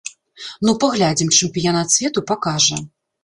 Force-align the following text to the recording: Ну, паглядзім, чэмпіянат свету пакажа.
Ну, 0.67 0.71
паглядзім, 0.83 1.29
чэмпіянат 1.37 1.93
свету 1.97 2.25
пакажа. 2.31 2.81